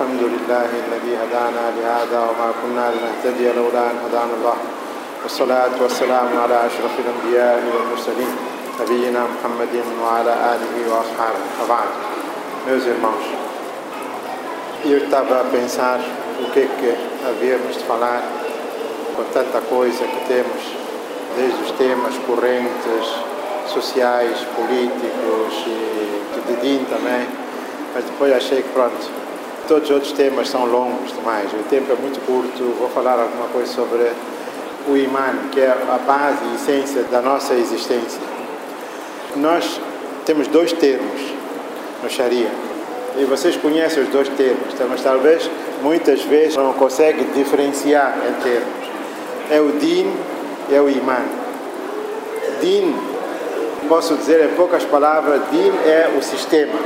[0.00, 4.56] الحمد لله الذي هدانا لهذا وما كنا لنهتدي لولا أن هدانا الله
[5.22, 8.34] والصلاة والسلام على أشرف الأنبياء والمرسلين
[8.80, 11.88] نبينا محمد وعلى آله وأصحابه وبعد
[12.66, 13.24] Meus irmãos,
[14.84, 16.00] eu estava a pensar
[16.44, 16.90] o que é que
[17.28, 18.22] havíamos de falar
[19.16, 20.62] com tanta coisa que temos,
[21.36, 23.04] desde os temas correntes,
[23.66, 25.78] sociais, políticos e
[26.46, 27.28] de DIN também,
[27.94, 29.19] mas depois achei que pronto,
[29.70, 33.46] todos os outros temas são longos demais, o tempo é muito curto, vou falar alguma
[33.52, 34.10] coisa sobre
[34.88, 38.20] o imã, que é a base e essência da nossa existência.
[39.36, 39.80] Nós
[40.26, 41.20] temos dois termos
[42.02, 42.50] no Sharia.
[43.16, 45.48] E vocês conhecem os dois termos, mas talvez
[45.82, 48.90] muitas vezes não conseguem diferenciar em termos.
[49.52, 50.12] É o din
[50.68, 51.20] e é o imã.
[52.60, 52.92] Din,
[53.88, 56.76] posso dizer em poucas palavras, din é o sistema,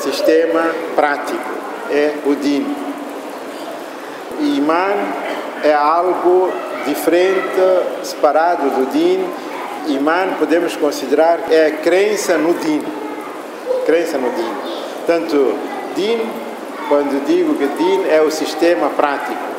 [0.00, 0.62] sistema
[0.96, 1.59] prático,
[1.90, 2.66] é o din.
[4.40, 4.92] Imã
[5.62, 6.50] é algo
[6.86, 7.60] diferente,
[8.02, 9.24] separado do din.
[9.88, 12.82] Imã podemos considerar é a crença no din.
[13.84, 14.54] Crença no din.
[14.96, 15.54] Portanto,
[15.94, 16.20] din,
[16.88, 19.50] quando digo que din é o sistema prático,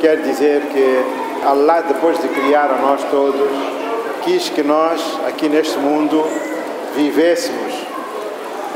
[0.00, 3.50] quer dizer que Allah, depois de criar a nós todos,
[4.24, 6.24] quis que nós, aqui neste mundo,
[6.96, 7.74] vivêssemos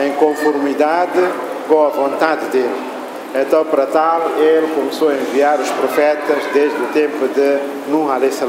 [0.00, 1.18] em conformidade
[1.66, 2.87] com a vontade dele.
[3.34, 8.44] Então, para tal, ele começou a enviar os profetas desde o tempo de Nuh a.s.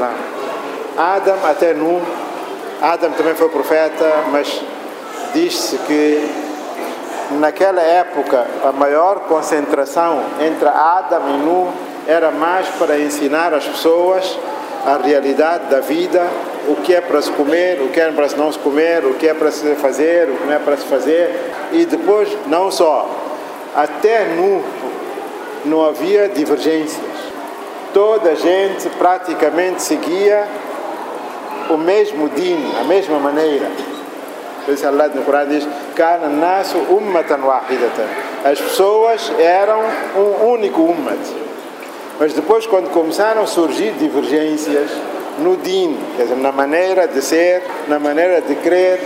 [0.96, 2.00] Adam até Nuh,
[2.80, 4.62] Adam também foi profeta, mas
[5.34, 6.30] diz-se que
[7.38, 11.68] naquela época a maior concentração entre Adam e Nuh
[12.06, 14.38] era mais para ensinar as pessoas
[14.86, 16.26] a realidade da vida,
[16.68, 19.14] o que é para se comer, o que é para se não se comer, o
[19.14, 21.52] que é para se fazer, o que não é para se fazer.
[21.72, 23.08] E depois, não só,
[23.74, 24.62] até nu
[25.64, 27.20] não havia divergências.
[27.92, 30.46] Toda a gente praticamente seguia
[31.68, 33.66] o mesmo din, a mesma maneira.
[34.64, 36.28] Por isso Allah no Corão diz: "Kana
[36.88, 38.08] ummatan wahidatan".
[38.44, 39.80] As pessoas eram
[40.16, 41.18] um único ummat.
[42.18, 44.90] Mas depois quando começaram a surgir divergências
[45.38, 49.00] no din, quer dizer, na maneira de ser, na maneira de crer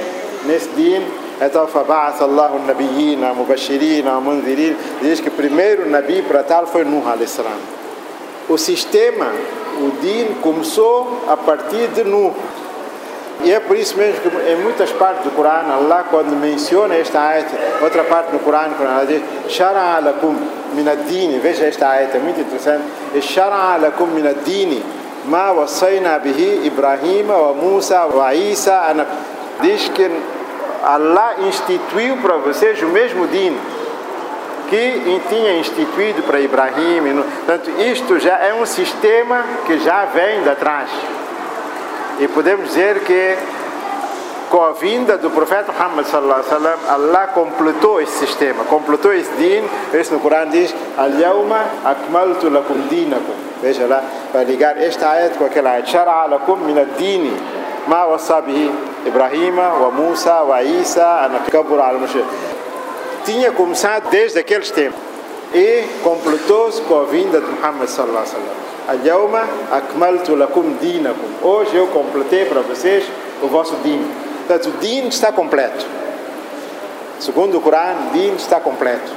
[0.45, 1.03] nesse din,
[1.41, 7.59] então, Nabi, Allahu Nabiyina, Mubashirina, Mundirin, diz que primeiro Nabi para tal foi Nuh al-Islam.
[8.49, 9.27] O sistema,
[9.81, 12.33] o Din, começou a partir de Nuh.
[13.43, 17.21] E é por isso mesmo que em muitas partes do Corão, Allah quando menciona esta
[17.21, 17.49] ayat,
[17.83, 20.37] outra parte no Corão, quando Allah diz, Shara'a lakum
[20.73, 22.85] minadini, veja esta ayat, é muito interessante,
[23.21, 24.81] Shara'a lakum minadini,
[25.27, 28.95] ma wasaina bihi Ibrahim wa Musa wa Isa,
[29.61, 30.11] diz que
[30.83, 33.57] Allah instituiu para vocês o mesmo din
[34.69, 37.23] que tinha instituído para Ibrahim.
[37.45, 40.91] Portanto, isto já é um sistema que já vem de trás.
[42.21, 43.37] E podemos dizer que
[44.51, 49.33] com a vinda do profeta Muhammad sallallahu alaihi wasallam, Allah completou esse sistema, completou esse
[49.33, 49.65] din.
[49.93, 53.35] Isso no Corão diz: "Al-yawma akmaltu lakum dinakum".
[53.61, 57.35] Veja lá, para ligar esta ayat com aquela ayat: "Shara'a lakum min ad-din
[57.87, 58.71] bihi
[59.07, 62.01] Ibrahim wa Musa wa Isa an kabur al
[63.25, 65.01] Tinha começado desde aqueles tempos
[65.55, 68.65] e completou-se com a vinda de Muhammad sallallahu alaihi wasallam.
[68.87, 69.49] Al-yawma.
[71.43, 73.05] Hoje eu completei para vocês
[73.43, 74.05] o vosso din.
[74.47, 75.87] Portanto, o din está completo.
[77.19, 79.11] Segundo o Corão, din está completo.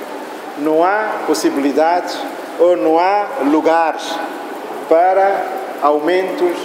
[0.59, 2.17] Não há possibilidades
[2.59, 4.03] ou não há lugares
[4.88, 5.45] para
[5.81, 6.56] aumentos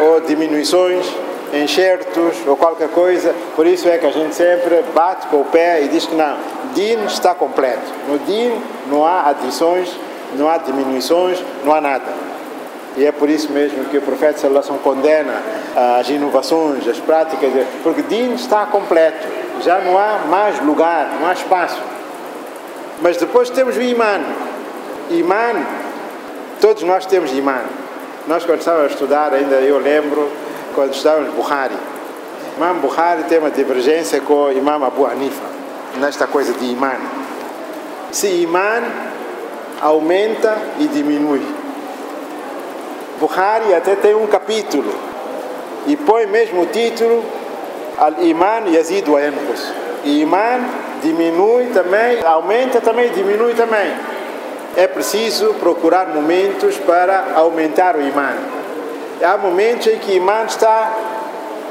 [0.00, 1.06] ou diminuições,
[1.52, 3.34] enxertos ou qualquer coisa.
[3.56, 6.36] Por isso é que a gente sempre bate com o pé e diz que não,
[6.74, 7.92] din está completo.
[8.08, 8.52] No din
[8.90, 9.90] não há adições,
[10.36, 12.28] não há diminuições, não há nada.
[12.96, 15.40] E é por isso mesmo que o profeta Sallallahu condena
[15.98, 17.50] as inovações, as práticas,
[17.82, 19.26] porque din está completo,
[19.62, 21.80] já não há mais lugar, não há espaço.
[23.00, 24.20] Mas depois temos o imã.
[25.10, 25.64] Imã,
[26.60, 27.60] todos nós temos imã.
[28.26, 30.28] Nós quando estávamos a estudar, ainda eu lembro,
[30.74, 31.76] quando estudávamos Bukhari.
[32.56, 35.46] Imam Bukhari tem uma divergência com o Imam Abu Hanifa,
[36.00, 36.92] nesta coisa de imã.
[38.10, 38.82] Se imã
[39.80, 41.42] aumenta e diminui.
[43.20, 44.92] Bukhari até tem um capítulo
[45.86, 47.24] e põe mesmo o título
[47.96, 49.72] Al-Iman Yazid wa Yanqus.
[50.04, 50.60] Iman
[51.02, 53.92] diminui também, aumenta também, diminui também.
[54.76, 58.57] É preciso procurar momentos para aumentar o Iman.
[59.22, 60.92] Há momentos em que Iman está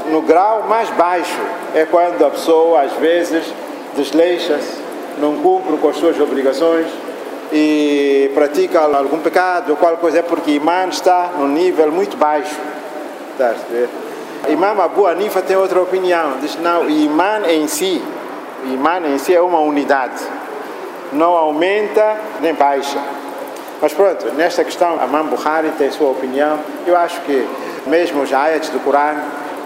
[0.10, 1.40] no grau mais baixo.
[1.74, 3.46] É quando a pessoa às vezes
[3.96, 4.78] desleixa-se,
[5.18, 6.88] não cumpre com as suas obrigações
[7.52, 12.56] e pratica algum pecado ou qualquer coisa é porque Imã está num nível muito baixo.
[13.70, 13.90] Ver?
[14.50, 16.38] Imam Abu Hanifa tem outra opinião.
[16.42, 18.04] Diz, não, Imã em si,
[18.66, 20.22] Imã em si é uma unidade.
[21.14, 23.00] Não aumenta nem baixa.
[23.82, 26.60] Mas pronto, nesta questão, Imam Bukhari tem sua opinião.
[26.86, 27.48] Eu acho que
[27.86, 29.16] mesmo os ayats do Corão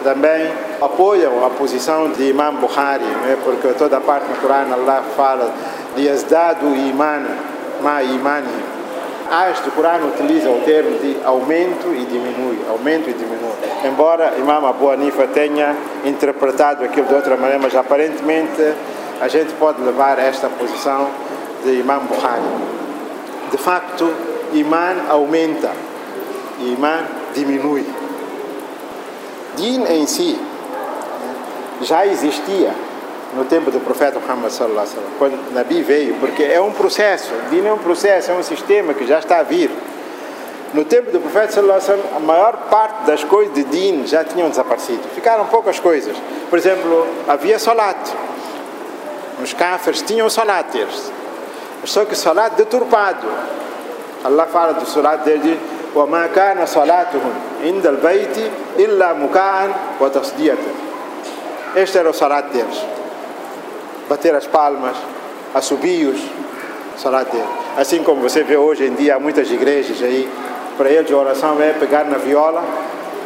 [0.03, 3.37] também apoiam a posição de Imam Bukhari, né?
[3.43, 5.53] porque toda a parte do Corão Allah fala
[5.95, 7.25] de yazdadu iman
[7.81, 8.71] ma imani.
[9.29, 13.53] As do Corão utilizam o termo de aumento e diminui, aumento e diminui.
[13.85, 15.73] Embora Imam Abu Hanifa tenha
[16.03, 18.73] interpretado aquilo de outra maneira, mas aparentemente
[19.21, 21.07] a gente pode levar esta posição
[21.63, 22.81] de Imam Bukhari.
[23.51, 24.09] De facto,
[24.53, 25.71] Iman aumenta,
[26.59, 27.86] Iman diminui.
[29.57, 30.39] Din em si
[31.81, 32.74] já existia
[33.36, 37.31] no tempo do profeta Muhammad sallallahu alaihi wasallam, quando Nabi veio, porque é um processo,
[37.50, 39.69] Din é um processo, é um sistema que já está a vir.
[40.74, 44.24] No tempo do profeta sallallahu alaihi wasallam, a maior parte das coisas de Din já
[44.24, 45.04] tinham desaparecido.
[45.13, 46.15] Ficaram poucas coisas.
[46.50, 47.97] Por exemplo, havia salat.
[49.44, 50.68] Os kafirs tinham salat.
[51.84, 53.26] Só que salat deturpado.
[54.25, 55.58] Allah fala do salat dele
[55.96, 57.32] وما كان صلاتهم
[57.64, 58.37] عند البيت
[58.78, 59.69] إلا مكاء
[60.00, 60.54] وتصدية
[61.76, 62.76] este era o salat deles
[64.08, 64.96] bater as palmas
[65.54, 66.20] assobios
[66.96, 67.48] salat deles
[67.78, 70.28] assim como você vê hoje em dia há muitas igrejas aí
[70.76, 72.62] para eles a oração é pegar na viola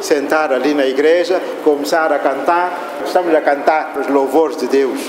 [0.01, 2.71] sentar ali na igreja começar a cantar
[3.05, 5.01] estamos a cantar os louvores de Deus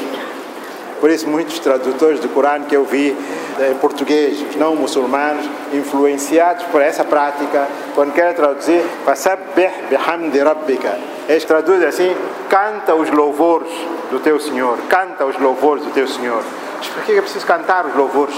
[1.07, 3.17] por isso, muitos tradutores do Corão que eu vi
[3.61, 10.99] em português, os não muçulmanos, influenciados por essa prática, quando querem traduzir, fasabbih bihamdi rabbika.
[11.29, 12.17] Eles traduzem assim:
[12.51, 13.71] canta os louvores
[14.11, 16.43] do teu Senhor, canta os louvores do teu Senhor.
[16.79, 18.35] Mas por que é preciso cantar os louvores?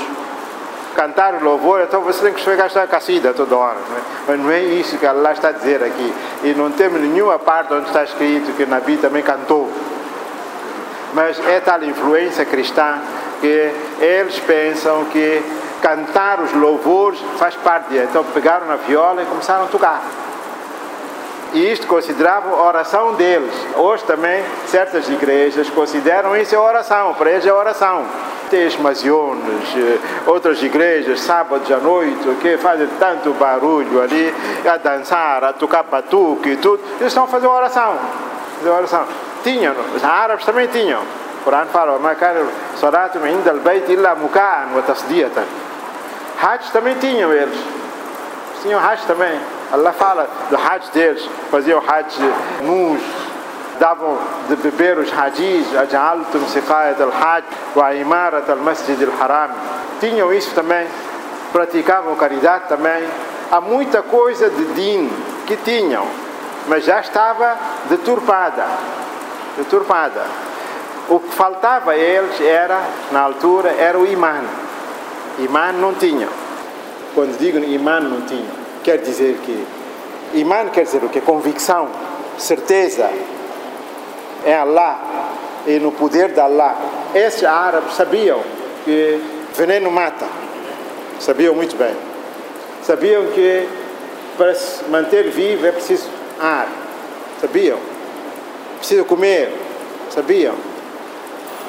[0.94, 3.78] Cantar os louvores, então você tem que chegar a cacida toda hora.
[3.88, 4.00] Não é?
[4.28, 6.12] Mas não é isso que Allah está a dizer aqui.
[6.44, 9.72] E não temos nenhuma parte onde está escrito que Nabi também cantou
[11.14, 12.98] mas é tal influência cristã
[13.40, 15.42] que eles pensam que
[15.80, 18.06] cantar os louvores faz parte disso.
[18.10, 20.02] Então pegaram na viola e começaram a tocar.
[21.52, 23.54] E isto consideravam a oração deles.
[23.76, 28.04] Hoje também certas igrejas consideram isso a oração, para eles é oração.
[28.50, 34.34] Tem esmasiones, eh, outras igrejas, sábados à noite, que fazem tanto barulho ali,
[34.66, 37.96] a dançar, a tocar batuque e tudo, eles estão a fazer oração.
[38.58, 39.27] Fazer oração.
[39.48, 41.00] Tinham, os árabes também tinham.
[41.00, 42.44] O Corão fala: "Ma kana
[42.76, 45.46] salatum inda al-bayt illa muka'an wa tasdiyatan".
[46.42, 47.58] Hajj também tinham eles.
[48.60, 49.40] Tinham Hajj também.
[49.72, 51.26] Allah fala do Hajj deles.
[51.50, 52.18] Faziam Hajj
[52.60, 53.00] nus,
[53.80, 54.18] davam
[54.48, 59.54] de beber os hajis, aj'altum siqayat al-hajj wa imarat al-masjid al-haram.
[59.98, 60.86] Tinham isso também.
[61.52, 63.02] Praticavam caridade também.
[63.50, 65.10] Há muita coisa de din
[65.46, 66.06] que tinham,
[66.66, 67.56] mas já estava
[67.88, 68.66] deturpada
[69.58, 70.22] deturpada.
[71.08, 74.40] O que faltava a eles era, na altura, era o imã.
[75.38, 76.30] Imã não tinham.
[77.14, 78.52] Quando digo imã não tinham,
[78.84, 79.66] quer dizer que
[80.34, 81.20] imã quer dizer o que?
[81.20, 81.88] Convicção,
[82.36, 83.10] certeza
[84.44, 85.00] é Allah
[85.66, 86.76] e no poder de Allah.
[87.14, 88.40] Esses árabes sabiam
[88.84, 89.20] que
[89.56, 90.26] veneno mata.
[91.18, 91.96] Sabiam muito bem.
[92.84, 93.66] Sabiam que
[94.36, 96.68] para se manter vivo é preciso ar.
[97.40, 97.78] Sabiam
[98.78, 99.52] precisa comer,
[100.10, 100.54] sabiam?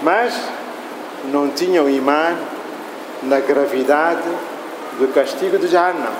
[0.02, 0.34] Mas
[1.26, 2.36] não tinham imã
[3.24, 4.30] na gravidade
[4.98, 6.14] do castigo de Jahannam.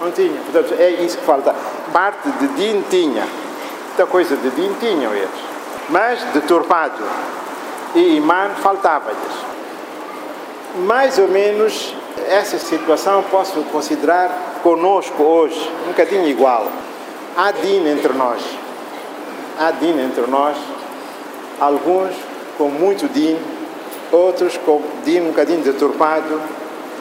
[0.00, 0.40] Não tinha.
[0.40, 1.54] Portanto, é isso que falta.
[1.92, 3.26] Parte de din tinha.
[3.86, 5.30] Muita coisa de din tinham eles.
[5.88, 7.02] Mas deturpado.
[7.94, 9.44] E imã faltava-lhes.
[10.86, 11.94] Mais ou menos
[12.28, 16.68] essa situação posso considerar conosco hoje, um bocadinho igual.
[17.36, 18.40] Há din entre nós
[19.58, 20.56] há din entre nós,
[21.60, 22.14] alguns
[22.58, 23.38] com muito din,
[24.12, 26.40] outros com din um bocadinho deturpado.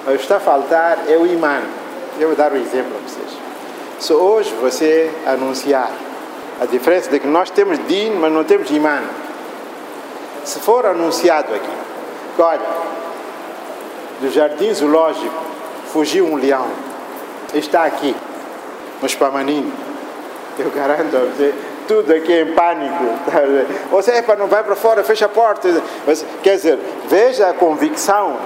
[0.05, 1.62] O que está a faltar é o imã.
[2.19, 3.38] Eu vou dar um exemplo a vocês.
[4.00, 5.89] Se hoje você anunciar
[6.62, 9.01] a diferença de que nós temos din, mas não temos imã.
[10.43, 11.72] Se for anunciado aqui,
[12.36, 12.62] que olha,
[14.19, 15.33] do jardim zoológico
[15.91, 16.67] fugiu um leão,
[17.53, 18.15] está aqui,
[19.01, 19.72] no Spamanino.
[20.60, 21.53] Eu garanto a você,
[21.88, 23.04] tudo aqui em pânico.
[23.92, 25.70] Você epa, não vai para fora, fecha a porta.
[26.42, 28.38] Quer dizer, veja a convicção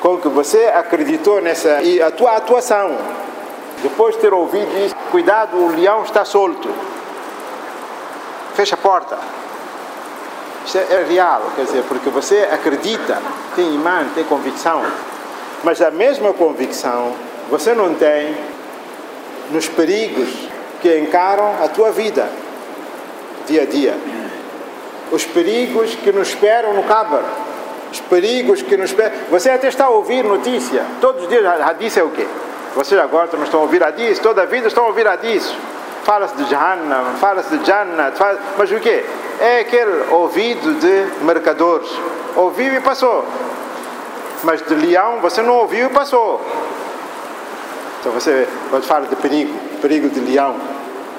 [0.00, 2.96] com que você acreditou nessa e a tua atuação.
[3.82, 6.68] Depois de ter ouvido isso, cuidado, o leão está solto.
[8.54, 9.18] Fecha a porta.
[10.64, 13.18] Isto é real, quer dizer, porque você acredita,
[13.56, 14.82] tem imã, tem convicção.
[15.64, 17.12] Mas a mesma convicção
[17.50, 18.36] você não tem
[19.50, 20.28] nos perigos
[20.80, 22.28] que encaram a tua vida
[23.48, 23.94] dia a dia.
[25.10, 27.22] Os perigos que nos esperam no Cábar.
[27.90, 29.12] Os perigos que nos esperam.
[29.30, 30.84] Você até está a ouvir notícia.
[31.00, 32.26] Todos os dias, Hadith é o quê?
[32.76, 35.52] Vocês agora não estão a ouvir Hadith, toda a vida estão a ouvir Hadith.
[36.04, 38.38] Fala-se de Jahannam, fala-se de Jannat, fala...
[38.56, 39.04] mas o quê?
[39.40, 41.90] É aquele ouvido de mercadores.
[42.36, 43.26] Ouviu e passou.
[44.42, 46.40] Mas de leão você não ouviu e passou.
[48.00, 49.52] Então você, quando fala de perigo,
[49.82, 50.56] perigo de leão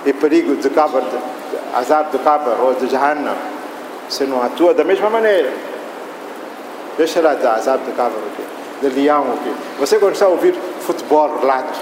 [0.05, 1.03] e perigo de cabra,
[1.73, 3.35] azar de cabra ou de Jahannam,
[4.07, 5.51] você não atua da mesma maneira.
[6.97, 8.19] Deixa lá de azar de cabra,
[8.81, 9.25] de leão.
[9.79, 11.77] Você quando está a ouvir futebol, relatos,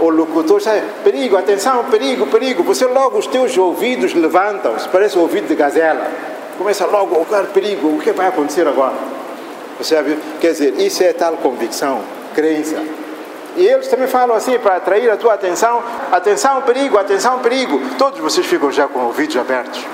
[0.00, 2.62] o locutor sai, perigo, atenção, perigo, perigo.
[2.64, 6.10] Você logo os teus ouvidos levantam-se, parece o ouvido de gazela.
[6.58, 8.94] Começa logo, oh, cara, perigo, o que vai acontecer agora?
[9.78, 9.96] Você?
[10.40, 12.00] Quer dizer, isso é tal convicção,
[12.34, 12.82] crença.
[13.56, 15.82] E eles também falam assim para atrair a tua atenção:
[16.12, 17.80] atenção, perigo, atenção, perigo.
[17.98, 19.84] Todos vocês ficam já com ouvidos abertos.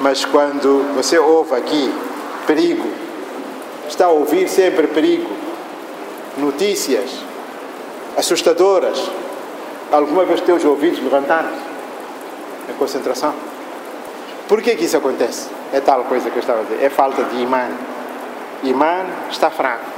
[0.00, 1.92] Mas quando você ouve aqui
[2.46, 2.88] perigo,
[3.88, 5.28] está a ouvir sempre perigo,
[6.36, 7.10] notícias
[8.16, 9.10] assustadoras,
[9.90, 11.66] alguma vez teus ouvidos levantaram-se?
[12.70, 13.34] A concentração.
[14.48, 15.48] Por que, que isso acontece?
[15.72, 17.68] É tal coisa que eu estava a dizer: é falta de imã.
[18.62, 19.95] Imã está fraco.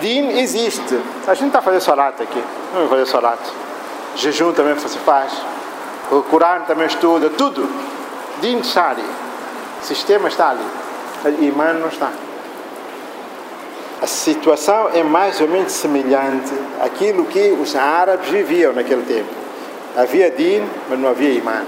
[0.00, 0.98] Din existe.
[1.26, 2.42] A gente está a fazer solat aqui.
[2.72, 3.40] Vai fazer solat.
[4.16, 5.32] Jejum também se faz.
[6.10, 7.30] O Corão também estuda.
[7.30, 7.68] Tudo.
[8.40, 9.04] Din está ali.
[9.82, 11.46] O sistema está ali.
[11.46, 12.10] Imã não está.
[14.02, 19.30] A situação é mais ou menos semelhante àquilo que os árabes viviam naquele tempo.
[19.96, 21.62] Havia din, mas não havia imã.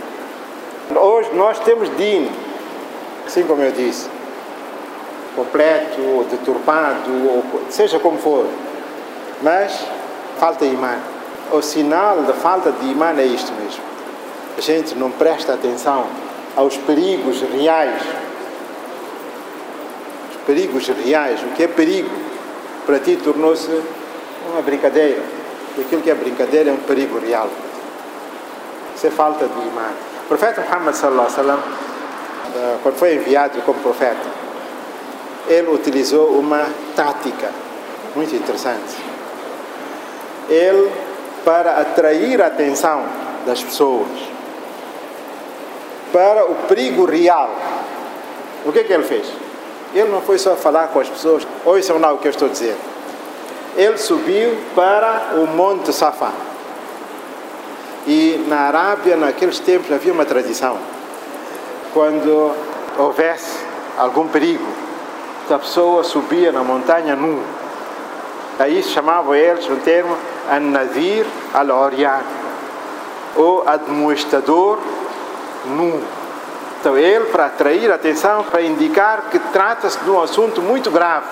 [0.95, 2.31] Hoje nós temos din,
[3.27, 4.16] assim como eu disse
[5.37, 8.47] completo, ou deturpado, ou seja como for.
[9.43, 9.87] Mas
[10.39, 10.99] falta imã.
[11.53, 13.83] O sinal da falta de imã é isto mesmo.
[14.57, 16.07] A gente não presta atenção
[16.57, 18.03] aos perigos reais.
[20.31, 21.41] Os perigos reais.
[21.43, 22.11] O que é perigo?
[22.87, 23.71] Para ti tornou-se
[24.51, 25.23] uma brincadeira.
[25.77, 27.49] E aquilo que é brincadeira é um perigo real.
[28.97, 29.91] Isso é falta de imã.
[30.25, 31.63] O profeta Muhammad sallallahu alaihi wasallam,
[32.57, 34.46] eh, quando foi enviado como profeta,
[35.49, 37.51] ele utilizou uma tática
[38.15, 38.97] muito interessante.
[40.49, 40.91] Ele,
[41.45, 43.05] para atrair a atenção
[43.45, 44.09] das pessoas
[46.13, 47.51] para o perigo real,
[48.65, 49.27] o que é que ele fez?
[49.95, 52.77] Ele não foi só falar com as pessoas, ouçam lá o que eu estou dizer.
[53.77, 56.33] Ele subiu para o Monte Safá.
[58.07, 60.79] E na Arábia, naqueles tempos, havia uma tradição.
[61.93, 62.55] Quando
[62.99, 63.59] houvesse
[63.99, 64.65] algum perigo,
[65.55, 67.43] a pessoa subia na montanha nu.
[68.59, 70.17] Aí chamavam eles um termo
[70.51, 72.21] An-Nadir al-Orian,
[73.37, 74.79] ou administrador
[75.67, 76.03] nu.
[76.81, 81.27] Então ele, para atrair a atenção, para indicar que trata-se de um assunto muito grave.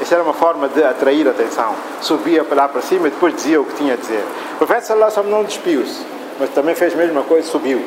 [0.00, 1.74] Essa era uma forma de atrair a atenção.
[2.00, 4.24] Subia lá para cima e depois dizia o que tinha a dizer.
[4.54, 6.06] O profeta Alaihi não despiu-se,
[6.38, 7.84] mas também fez a mesma coisa, subiu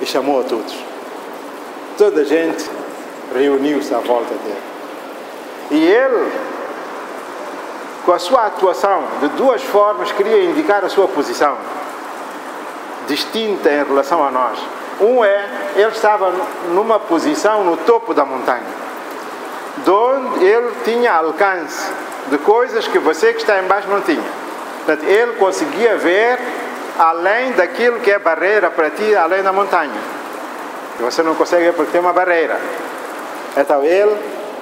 [0.00, 0.74] e chamou a todos.
[1.98, 2.64] Toda a gente
[3.34, 4.62] reuniu-se à volta dele.
[5.70, 6.32] E ele,
[8.04, 11.56] com a sua atuação, de duas formas, queria indicar a sua posição
[13.06, 14.58] distinta em relação a nós.
[15.00, 16.32] Um é, ele estava
[16.72, 18.62] numa posição no topo da montanha,
[19.86, 21.92] onde ele tinha alcance
[22.30, 24.22] de coisas que você que está embaixo não tinha.
[24.84, 26.38] Portanto, ele conseguia ver
[26.98, 29.92] além daquilo que é barreira para ti, além da montanha.
[31.00, 32.60] Você não consegue ver porque tem uma barreira.
[33.56, 34.16] Então ele,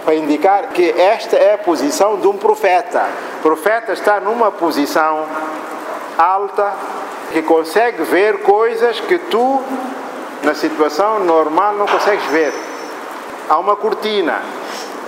[0.05, 3.05] para indicar que esta é a posição de um profeta.
[3.39, 5.27] O profeta está numa posição
[6.19, 6.73] alta
[7.33, 9.63] que consegue ver coisas que tu,
[10.43, 12.53] na situação normal, não consegues ver.
[13.49, 14.41] Há uma cortina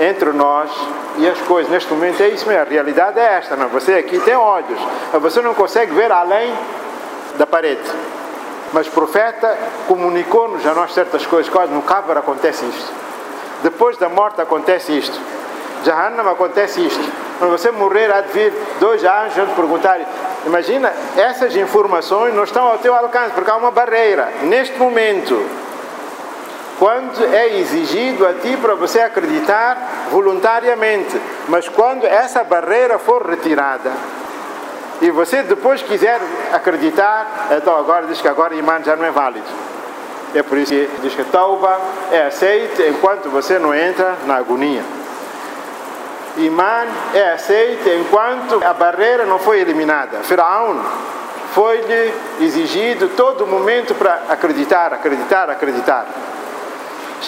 [0.00, 0.70] entre nós
[1.18, 1.70] e as coisas.
[1.70, 3.56] Neste momento é isso mesmo, a realidade é esta.
[3.56, 3.68] Não?
[3.68, 4.78] Você aqui tem olhos,
[5.12, 6.52] mas você não consegue ver além
[7.36, 7.82] da parede.
[8.72, 11.52] Mas o profeta comunicou-nos a nós certas coisas.
[11.70, 13.03] No Cávar acontece isto.
[13.64, 15.18] Depois da morte acontece isto.
[15.86, 17.02] Jahannam acontece isto.
[17.38, 19.98] Quando você morrer, há de vir dois anjos perguntar.
[20.44, 24.28] Imagina, essas informações não estão ao teu alcance, porque há uma barreira.
[24.42, 25.42] Neste momento,
[26.78, 29.78] quando é exigido a ti para você acreditar
[30.10, 31.18] voluntariamente,
[31.48, 33.90] mas quando essa barreira for retirada
[35.00, 36.20] e você depois quiser
[36.52, 39.73] acreditar, então agora diz que agora imã já não é válido.
[40.34, 41.78] É por isso que diz que Tauba
[42.10, 44.82] é aceita enquanto você não entra na agonia.
[46.36, 50.18] Imã é aceito enquanto a barreira não foi eliminada.
[50.24, 50.74] Faraó
[51.52, 56.06] foi-lhe exigido todo momento para acreditar, acreditar, acreditar.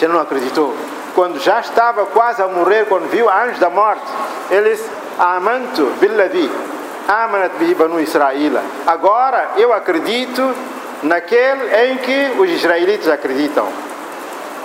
[0.01, 0.75] Ele não acreditou.
[1.15, 4.05] Quando já estava quase a morrer, quando viu anjos da morte,
[4.51, 4.85] eles,
[5.17, 6.51] amanto billadhi,
[7.07, 8.61] amanat bihi banu Israila.
[8.85, 10.53] Agora eu acredito
[11.06, 13.66] naquele em que os israelitas acreditam.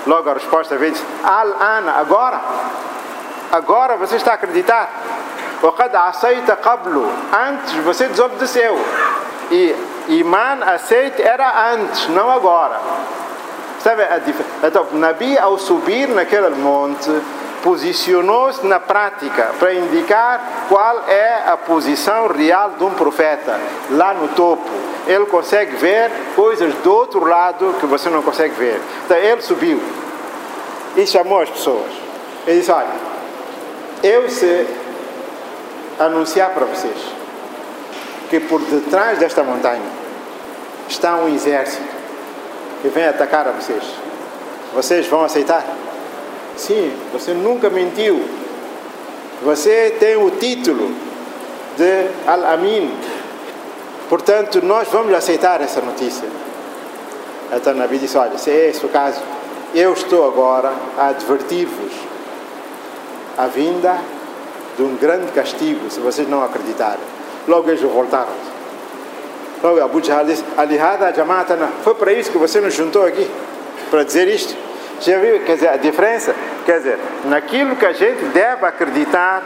[0.06, 0.94] Logo a resposta vem,
[1.24, 2.42] al-ana, agora.
[3.52, 4.90] Agora você está a acreditar.
[5.64, 8.78] وقد عصيت قبله antes você desobedeceu
[9.50, 9.76] e
[10.10, 12.80] Iman aceite era antes, não agora.
[13.80, 14.68] Sabe a diferença?
[14.68, 17.10] Então, Nabi, ao subir naquele monte,
[17.63, 23.59] posicionou-se na prática para indicar qual é a posição real de um profeta
[23.91, 24.69] lá no topo.
[25.07, 28.81] Ele consegue ver coisas do outro lado que você não consegue ver.
[29.05, 29.81] Então, ele subiu
[30.97, 31.91] e chamou as pessoas.
[32.47, 32.91] Ele disse: Olha,
[34.03, 34.67] eu sei
[35.99, 36.97] anunciar para vocês
[38.29, 39.83] que por detrás desta montanha
[40.89, 41.83] está um exército
[42.81, 43.83] que vem atacar a vocês.
[44.75, 45.65] Vocês vão aceitar?
[46.57, 48.25] Sim, você nunca mentiu.
[49.43, 50.95] Você tem o título
[51.77, 52.95] de Al-Amin.
[54.09, 56.29] Portanto, nós vamos aceitar essa notícia.
[57.53, 59.21] Então, Nabi disse: Olha, se é esse o caso,
[59.75, 61.93] eu estou agora a advertir-vos
[63.37, 63.97] a vinda
[64.77, 67.01] de um grande castigo se vocês não acreditarem.
[67.49, 68.33] Logo eles voltaram.
[69.63, 73.29] Logo Abu Jahl disse, Alihada Jamatana, foi para isso que você nos juntou aqui,
[73.91, 74.57] para dizer isto.
[75.03, 76.35] Já viu, quer dizer, a diferença?
[76.65, 79.43] Quer dizer, naquilo que a gente deve acreditar,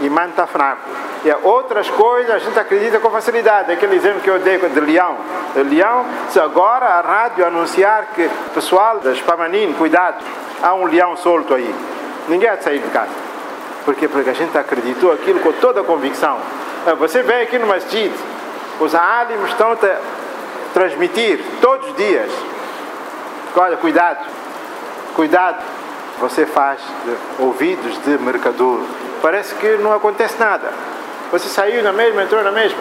[0.00, 0.82] imã está fraco.
[1.24, 3.70] E outras coisas a gente acredita com facilidade.
[3.70, 5.16] Aquele exemplo que eu dei de leão.
[5.54, 10.24] De leão, se agora a rádio anunciar que, pessoal das Pamanin, cuidado,
[10.60, 11.72] há um leão solto aí.
[12.28, 13.12] Ninguém de sair de casa.
[13.84, 14.08] Por quê?
[14.08, 16.38] Porque a gente acreditou aquilo com toda a convicção.
[16.86, 18.12] Ah, você vem aqui no masjid,
[18.80, 19.76] os alims estão a
[20.72, 22.30] transmitir todos os dias.
[23.56, 24.24] Olha, cuidado,
[25.14, 25.62] cuidado.
[26.20, 28.80] Você faz de ouvidos de mercador.
[29.22, 30.70] Parece que não acontece nada.
[31.32, 32.78] Você saiu na mesma, entrou na mesma.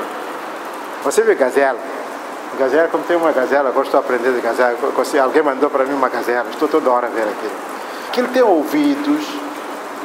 [1.03, 1.79] Você vê gazela.
[2.57, 4.77] Gazela, como tem uma gazela, agora estou aprendendo de gazela.
[5.23, 7.51] Alguém mandou para mim uma gazela, estou toda hora a ver aquilo.
[8.09, 9.25] Aquilo tem ouvidos,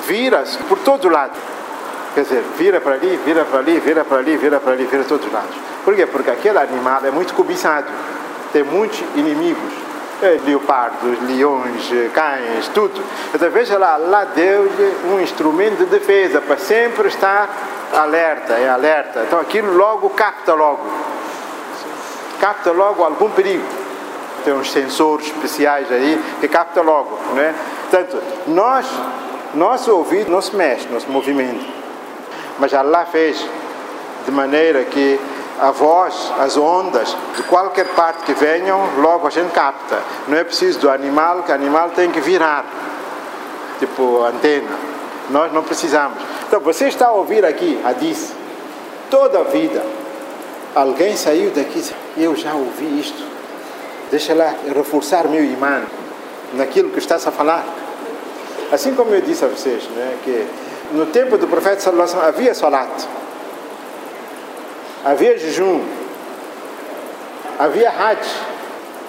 [0.07, 1.33] vira-se por todo lado.
[2.15, 5.03] Quer dizer, vira para ali, vira para ali, vira para ali, vira para ali, vira
[5.03, 5.57] todos os lados.
[5.85, 6.07] Por quê?
[6.07, 7.87] Porque aquele animal é muito cobiçado,
[8.53, 9.84] tem muitos inimigos.
[10.23, 13.03] É, leopardos, leões, cães, tudo.
[13.35, 17.49] Então veja lá, lá deu-lhe um instrumento de defesa para sempre estar
[17.93, 19.25] alerta, é alerta.
[19.27, 20.83] Então aquilo logo capta logo.
[22.41, 23.65] Capta logo algum perigo.
[24.45, 27.55] Tem uns sensores especiais aí que capta logo, não é?
[27.91, 28.87] Portanto, nós,
[29.55, 31.65] nosso ouvido não se mexe, não se movimenta.
[32.59, 33.45] Mas Allah fez
[34.25, 35.19] de maneira que
[35.61, 39.99] a voz, as ondas, de qualquer parte que venham, logo a gente capta.
[40.27, 42.65] Não é preciso do animal, que o animal tem que virar,
[43.79, 44.71] tipo antena.
[45.31, 46.19] Nós não precisamos.
[46.47, 48.33] Então você está a ouvir aqui, a diz,
[49.11, 49.83] toda a vida.
[50.75, 51.85] Alguém saiu daqui
[52.17, 53.23] e eu já ouvi isto.
[54.11, 55.83] Deixa lá reforçar meu imã
[56.55, 57.65] naquilo que estás a falar.
[58.73, 60.47] Assim como eu disse a vocês, né, que
[60.93, 61.91] no tempo do profeta
[62.27, 62.91] havia salat,
[65.05, 65.85] havia jejum,
[67.59, 68.27] havia hajj,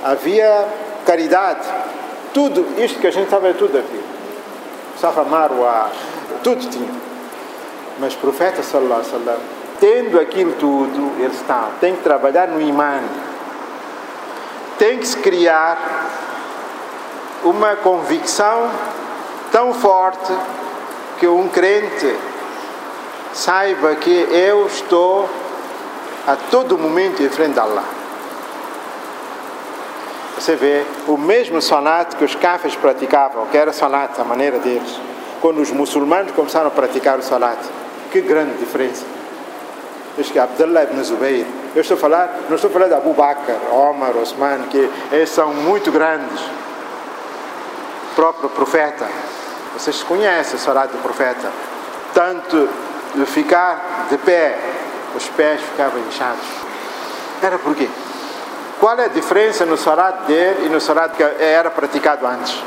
[0.04, 0.68] havia
[1.06, 1.68] caridade,
[2.34, 4.04] tudo isto que a gente sabe é tudo aqui.
[5.00, 5.90] Safa Marwa,
[6.44, 6.92] tudo tinha.
[8.00, 9.40] Mas o profeta sallallahu alaihi wasallam,
[9.80, 13.02] tendo aquilo tudo, ele está, tem que trabalhar no imã,
[14.78, 15.78] tem que se criar
[17.44, 18.70] uma convicção
[19.52, 20.34] tão forte
[21.20, 22.14] que um crente
[23.34, 25.30] saiba que eu estou
[26.28, 27.84] a todo momento em frente a Allah.
[30.38, 35.00] Você vê o mesmo salat que os cafés praticavam, que era salat, a maneira deles.
[35.42, 37.60] Quando os muçulmanos começaram a praticar o salat,
[38.12, 39.06] que grande diferença.
[40.18, 43.14] Diz que Abdullah ibn Zubayr, eu estou a falar, não estou a falar de Abu
[43.14, 46.42] Bakr, Omar, Osman, que eles são muito grandes.
[48.12, 49.06] O próprio profeta,
[49.74, 51.52] vocês conhecem a Salat do profeta.
[52.14, 52.70] Tanto
[53.14, 54.58] de ficar de pé,
[55.16, 56.46] os pés ficavam inchados.
[57.42, 57.90] Era por quê?
[58.80, 62.62] Qual é a diferença no Salat dele e no Salat que era praticado antes?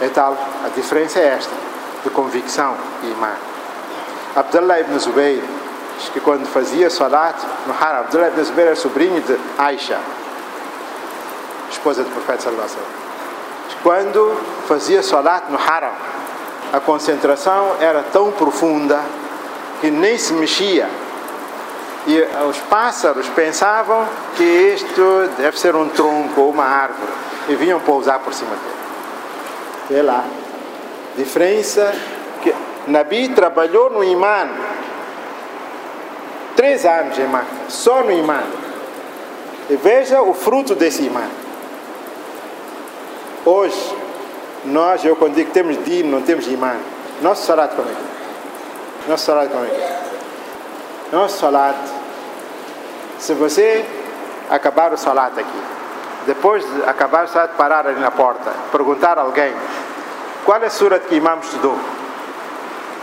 [0.00, 1.54] É tal, a diferença é esta,
[2.04, 3.32] de convicção e imã.
[4.36, 5.42] Abdullah ibn Zubayr,
[6.12, 7.36] que quando fazia Salat
[7.66, 9.98] no Haram, Abdullah ibn Zubayr era sobrinho de Aisha,
[11.70, 13.08] esposa do profeta sallallahu alaihi wasallam
[13.82, 14.36] quando
[14.66, 15.92] fazia salat no haram.
[16.72, 19.00] a concentração era tão profunda
[19.80, 20.88] que nem se mexia.
[22.06, 24.06] E os pássaros pensavam
[24.36, 27.12] que isto deve ser um tronco ou uma árvore
[27.48, 28.78] e vinham pousar por cima dele.
[29.90, 30.24] Vê lá.
[31.16, 31.92] Diferença
[32.42, 32.54] que
[32.86, 34.48] Nabi trabalhou no imã.
[36.56, 38.42] Três anos em Maca, só no imã.
[39.70, 41.24] E veja o fruto desse imã.
[43.44, 43.96] Hoje,
[44.64, 46.76] nós, eu quando digo que temos din, não temos imã.
[47.22, 49.08] Nosso salat como é que é?
[49.10, 50.07] Nosso salat como é que é?
[51.10, 51.76] Nosso salat,
[53.18, 53.82] se você
[54.50, 55.62] acabar o salat aqui,
[56.26, 59.54] depois de acabar o salat, parar ali na porta, perguntar a alguém
[60.44, 61.78] qual é a sura que o imam estudou,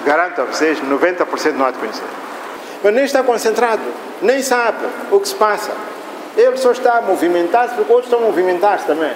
[0.05, 2.05] garanto a vocês, 90% não há de conhecer.
[2.83, 3.81] Mas nem está concentrado,
[4.21, 5.71] nem sabe o que se passa.
[6.37, 9.13] Ele só está a movimentar-se porque outros estão a movimentar-se também.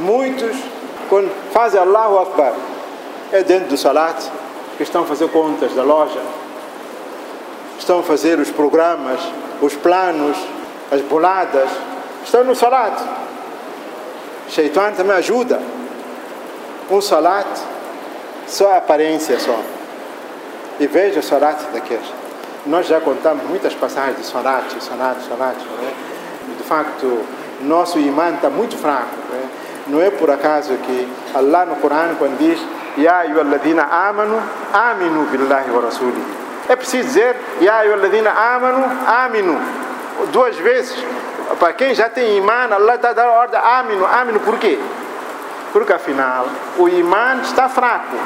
[0.00, 0.56] Muitos,
[1.08, 2.54] quando fazem Allahu Akbar,
[3.30, 4.20] é dentro do salat,
[4.76, 6.20] que estão a fazer contas da loja,
[7.78, 9.20] estão a fazer os programas,
[9.60, 10.36] os planos,
[10.90, 11.68] as boladas,
[12.24, 13.00] estão no salat.
[14.48, 15.60] Shaitan também ajuda.
[16.90, 17.46] Um salat,
[18.46, 19.58] só aparência só.
[20.78, 22.06] E veja o salat daqueles.
[22.66, 25.56] Nós já contamos muitas passagens de salat, salat, salat.
[25.56, 25.92] Né?
[26.56, 27.20] de facto,
[27.62, 29.16] nosso imã está muito fraco.
[29.30, 29.48] Né?
[29.86, 32.58] Não é por acaso que Allah no Corão, quando diz
[32.96, 34.40] Ya ayyuhalladhina amanu,
[34.72, 36.43] aminu billahi wa rasulihi.
[36.68, 39.60] É preciso dizer Ya ayyuhalladhina amanu, aminu.
[40.32, 40.96] Duas vezes.
[41.58, 44.40] Para quem já tem imã, Allah está dando ordem aminu, aminu.
[44.40, 44.78] Por quê?
[45.72, 46.46] Porque afinal,
[46.78, 48.16] o imã está fraco.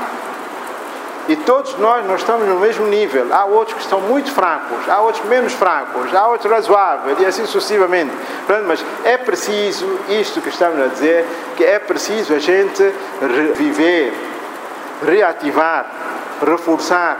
[1.28, 3.26] E todos nós, nós estamos no mesmo nível.
[3.30, 7.44] Há outros que estão muito fracos, há outros menos fracos, há outros razoáveis e assim
[7.44, 8.12] sucessivamente.
[8.66, 12.82] Mas é preciso, isto que estamos a dizer, que é preciso a gente
[13.20, 14.14] reviver,
[15.04, 15.84] reativar,
[16.46, 17.18] reforçar,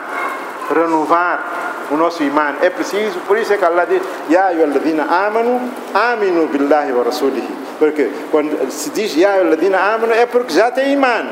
[0.75, 2.57] renovar o nosso imã.
[2.61, 5.61] É preciso, por isso é que Allah diz, Ya ayyuhalladhina amanu,
[5.95, 7.49] aminu billahi wa rasulihi.
[7.79, 11.25] Porque quando se diz Ya ayyuhalladhina amanu é porque já tem imã.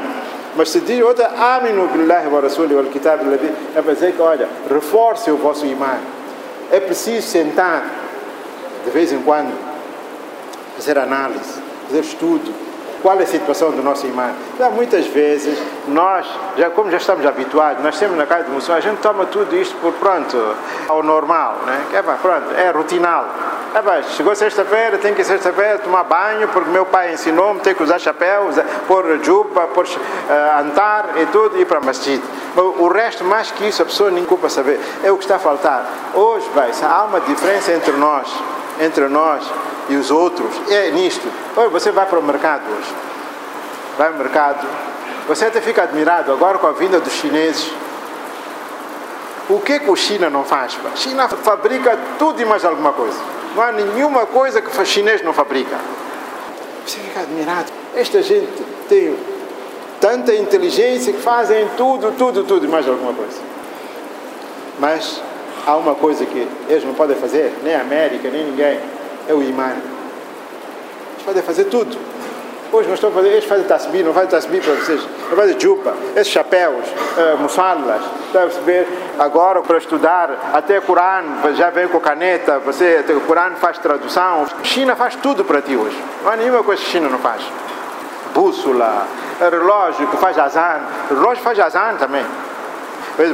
[0.57, 3.21] Mas se diz outra, aminu billahi wa rasuli wal kitab
[3.75, 5.99] é para dizer que, olha, reforce o vosso imã.
[6.73, 7.85] É preciso sentar,
[8.85, 9.53] de vez em quando,
[10.77, 12.66] fazer análise, fazer estudo.
[13.03, 14.33] Qual é a situação do nosso imã?
[14.59, 18.79] Já muitas vezes, nós, já, como já estamos habituados, nós temos na casa de muçulmano,
[18.85, 20.37] a gente toma tudo isto por pronto,
[20.89, 21.85] ao normal, né?
[21.93, 23.27] É, pronto, é rutinal.
[23.75, 27.75] É, pá, chegou sexta-feira, tem que ir sexta-feira tomar banho, porque meu pai ensinou-me, tem
[27.75, 31.81] que usar chapéu, usar, pôr juba, pôr uh, andar e tudo, e ir para a
[31.83, 32.21] masjid.
[32.57, 34.81] O resto, mais que isso, a pessoa nem culpa saber.
[35.05, 35.85] É o que está a faltar.
[36.15, 38.33] Hoje, vai, há uma diferença entre nós,
[38.81, 39.45] entre nós
[39.91, 40.49] e os outros.
[40.71, 41.46] É nisto.
[41.57, 42.95] Hoje você vai para o mercado hoje.
[43.97, 44.69] Vai ao mercado.
[45.27, 47.73] Você até fica admirado agora com a vinda dos chineses.
[49.49, 50.77] O que, que o China não faz?
[50.93, 53.17] A China fabrica tudo e mais alguma coisa.
[53.55, 55.79] Não há nenhuma coisa que o chinês não fabrica.
[56.85, 57.73] Você fica admirado.
[57.95, 58.53] Esta gente
[58.87, 59.17] tem
[59.99, 63.39] tanta inteligência que fazem tudo, tudo, tudo e mais alguma coisa.
[64.79, 65.23] Mas
[65.67, 68.79] há uma coisa que eles não podem fazer, nem a América, nem ninguém,
[69.27, 69.96] é o imã.
[71.27, 71.99] Podem fazer tudo.
[72.71, 75.93] Hoje nós estamos fazendo, eles fazem tasbih, não fazem tasbih para vocês, não fazem jupa,
[76.15, 78.87] esses chapéus, uh, musallas, está a perceber?
[79.19, 81.25] Agora para estudar, até o Corão
[81.57, 85.97] já vem com caneta, você, o Corão faz tradução, China faz tudo para ti hoje,
[86.23, 87.43] não há nenhuma coisa que China não faz.
[88.33, 89.07] Bússola,
[89.41, 92.25] relógio que faz azan, relógio faz azan também.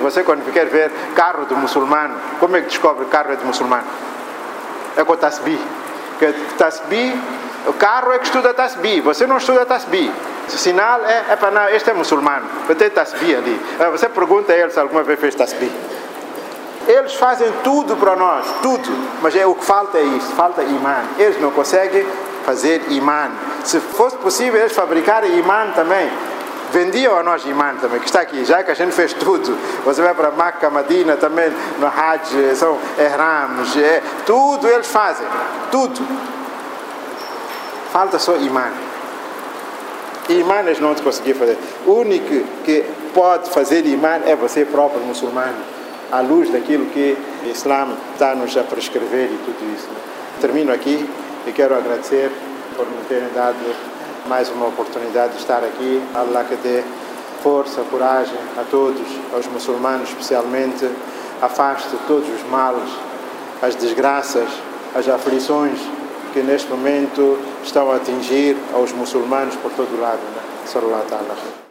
[0.00, 3.84] Você quando quer ver carro de muçulmano, como é que descobre carro de muçulmano?
[4.96, 5.58] É com tasbih.
[6.18, 7.20] Que tasbih
[7.66, 10.10] o carro é que estuda tasbih, você não estuda tasbih.
[10.48, 13.60] O sinal é, é para não, este é muçulmano, vai ter tasbih ali.
[13.92, 15.70] Você pergunta a eles se alguma vez fez tasbih.
[16.86, 18.90] Eles fazem tudo para nós, tudo,
[19.22, 20.96] mas é o que falta é isso, falta imã.
[21.16, 22.04] Eles não conseguem
[22.44, 23.30] fazer imã.
[23.64, 26.10] Se fosse possível eles fabricarem imã também,
[26.72, 29.56] vendiam a nós imã também, que está aqui, já que a gente fez tudo.
[29.84, 35.26] Você vai para Makkah, Madina também, no Hajj, são Ehrams, é, tudo eles fazem,
[35.70, 36.00] tudo.
[37.92, 38.72] Falta só imã.
[40.26, 41.58] Imã eles não conseguem fazer.
[41.84, 45.58] O único que pode fazer imã é você próprio, muçulmano,
[46.10, 49.88] à luz daquilo que o Islã está nos a prescrever e tudo isso.
[50.40, 51.06] Termino aqui
[51.46, 52.32] e quero agradecer
[52.74, 53.58] por me terem dado
[54.26, 56.02] mais uma oportunidade de estar aqui.
[56.14, 56.82] Allah que dê
[57.42, 60.88] força, coragem a todos, aos muçulmanos especialmente,
[61.42, 62.90] afaste todos os males,
[63.60, 64.48] as desgraças,
[64.94, 65.78] as aflições
[66.32, 70.20] que neste momento estão a atingir aos muçulmanos por todo o lado.
[70.20, 70.42] Né?
[70.66, 71.61] Sallallahu